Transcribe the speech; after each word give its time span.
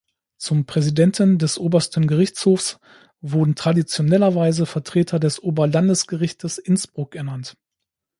Zum 0.39 0.65
Präsidenten 0.65 1.37
des 1.37 1.59
Obersten 1.59 2.07
Gerichtshofs 2.07 2.79
wurden 3.19 3.53
traditionellerweise 3.53 4.65
Vertreter 4.65 5.19
des 5.19 5.37
Oberlandesgerichtes 5.43 6.57
Innsbruck 6.57 7.13
ernannt. 7.13 7.55